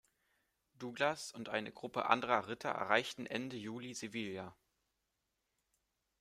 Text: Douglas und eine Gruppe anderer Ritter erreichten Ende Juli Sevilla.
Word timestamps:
Douglas 0.79 1.31
und 1.31 1.49
eine 1.49 1.71
Gruppe 1.71 2.07
anderer 2.07 2.47
Ritter 2.47 2.69
erreichten 2.69 3.27
Ende 3.27 3.55
Juli 3.55 3.93
Sevilla. 3.93 4.55